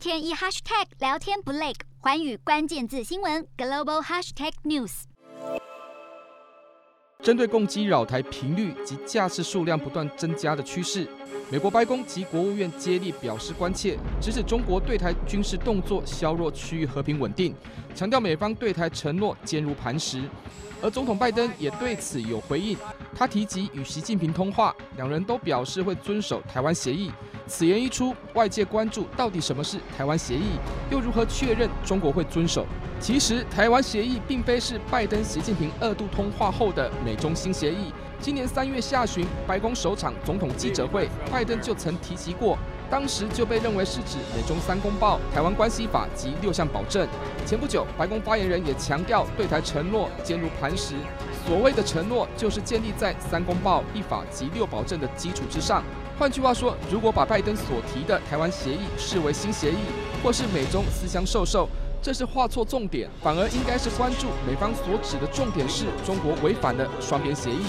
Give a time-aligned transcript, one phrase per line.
[0.00, 5.02] 天一 hashtag 聊天不累，环宇关键字新闻 global hashtag news。
[7.22, 11.06] 针对共机扰台频率及架次数量不断增加的趋势，
[11.52, 17.52] 美国白宫及国务院接力表示关切，指指中国对台军事动作削弱区域和平稳定，
[17.92, 20.22] 强调美方对台承诺坚如磐石。
[20.80, 22.78] 而总统拜登也对此有回应，
[23.16, 27.10] 他提及与习近平通话，两人都表示会遵守台湾协议。
[27.48, 30.52] 此言一出，外界关注到底什么是台湾协议，
[30.88, 32.64] 又如何确认中国会遵守？
[33.00, 37.92] 其实，台湾协议并非是拜登、习近平二度通话后的美中新协议。
[38.20, 42.58] 今年三月下旬，白宫首场总统记者会，拜登就曾提及过，
[42.90, 47.08] 当时就被认为是指美中三公报、台湾关系法及六项保证。
[47.46, 50.96] 前不久，白宫发言人也强调，对台承诺坚如磐石。
[51.46, 55.82] 所谓的承诺，就是建立在三公报、一法及六保证的基础之上。
[56.18, 59.78] 换句话说，如果把拜登所提的台湾协议视为新协议，
[60.22, 61.66] 或是美中私相授受，
[62.02, 67.64] 这是画错重点，反而应该是关注美方所指的重点是中国违反了双边协议。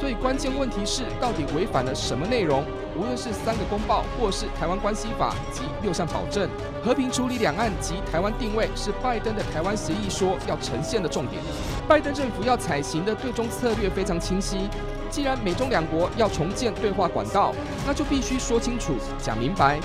[0.00, 2.64] 所以关键问题是，到底违反了什么内容？
[2.96, 6.48] 无论是三个公报，或是台湾关系法及六项保证，
[6.82, 11.42] 和平处理两岸及台湾定位，是拜登的台湾协议说要呈现的重点。
[11.86, 14.70] 拜登政府要采行的对中策略非常清晰。
[15.10, 17.54] 既然美中两国要重建对话管道，
[17.86, 19.78] 那就必须说清楚、讲明白。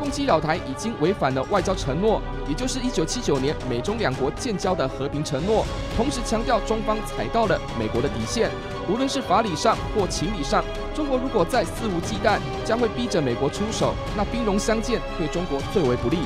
[0.00, 5.64] 共机扰台已经违反了外交承诺，也就是一九七九年美中两国建交的和平承诺。
[5.94, 8.50] 同时强调中方踩到了美国的底线，
[8.90, 16.18] 无论是法理上或情理上，中国如果再肆无忌惮，将会逼着美国出手，那兵戎相见对中国最为不利。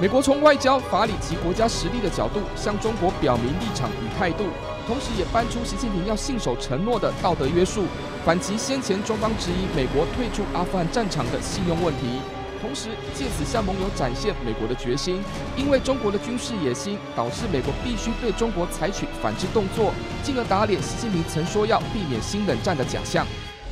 [0.00, 4.44] 美国从外交、法理及国家实力的角度向中国表明立场与态度。
[4.86, 7.82] 同时也搬出习近平要信守承诺的道德约束，
[8.24, 12.20] 反击先前中方质疑美国退出阿富汗战场的信用问题，
[12.60, 15.22] 同时借此向盟友展现美国的决心。
[15.56, 23.26] 因为中国的军事野心，导致美国必须对中国采取反制动作，进而打脸习近平曾说要避免新冷战的假象。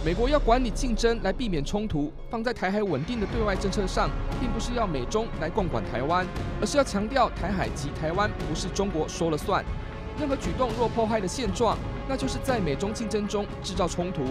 [0.04, 6.26] 美国要管理竞争来避免冲突，放在台海稳定的对外政策上，并不是要美中来共管台湾，
[6.60, 9.64] 而是要强调台海及台湾不是中国说了算。
[10.18, 11.76] 任何举动若破坏的现状，
[12.08, 14.22] 那就是在美中竞争中制造冲突。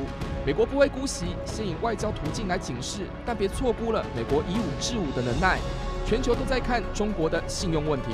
[0.46, 5.58] 美国不会姑息，先以外交途径来警示，但别错估了美国以武制武的能耐。
[6.06, 8.10] 全球都在看中国的信用问题，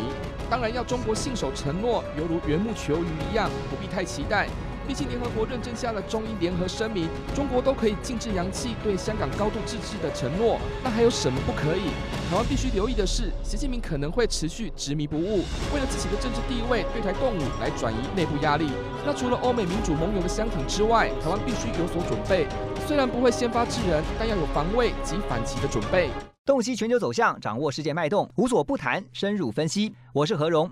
[0.50, 4.47] 当然要中国信守承诺，犹如缘木求鱼一样，不必太期待。
[4.89, 11.91] 毕竟联合国认证下了中英联合声明，中国都可以禁止洋气对香港高度自治的承诺，那还有什么不可以？
[12.27, 18.67] 台湾必须留意的是，习近平可能会持续执迷不悟，为了自己的政治地位，对台动武来转移内部压力。
[19.05, 22.47] 那除了欧美民主盟友的相挺之外，台湾必须有所准备。
[22.88, 26.09] 虽然不会先发制人，但要有防卫及反击的准备。
[26.47, 29.94] 洞悉全球走向，掌握世界脉动，无所不谈，深入分析。
[30.13, 30.71] 我是何荣。